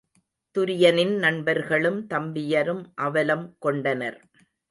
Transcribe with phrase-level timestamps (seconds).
[0.55, 4.19] துரியனின் நண்பர்களும், தம்பியரும் அவலம் கொண்டனர்.